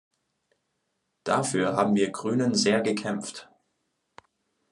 [1.25, 3.51] Dafür haben wir Grünen sehr gekämpft.